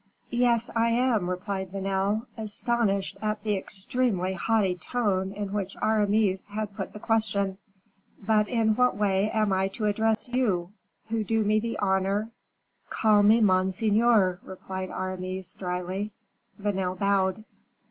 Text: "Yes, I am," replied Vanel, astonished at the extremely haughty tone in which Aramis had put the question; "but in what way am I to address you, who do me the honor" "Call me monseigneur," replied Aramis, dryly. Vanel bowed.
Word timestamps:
"Yes, 0.31 0.67
I 0.75 0.89
am," 0.89 1.29
replied 1.29 1.71
Vanel, 1.71 2.25
astonished 2.35 3.17
at 3.21 3.43
the 3.43 3.55
extremely 3.55 4.33
haughty 4.33 4.73
tone 4.73 5.31
in 5.31 5.53
which 5.53 5.75
Aramis 5.79 6.47
had 6.47 6.75
put 6.75 6.93
the 6.93 6.99
question; 6.99 7.59
"but 8.19 8.47
in 8.47 8.75
what 8.75 8.97
way 8.97 9.29
am 9.29 9.53
I 9.53 9.67
to 9.67 9.85
address 9.85 10.27
you, 10.27 10.71
who 11.09 11.23
do 11.23 11.43
me 11.43 11.59
the 11.59 11.77
honor" 11.77 12.31
"Call 12.89 13.21
me 13.21 13.41
monseigneur," 13.41 14.39
replied 14.41 14.89
Aramis, 14.89 15.53
dryly. 15.53 16.09
Vanel 16.59 16.95
bowed. 16.97 17.43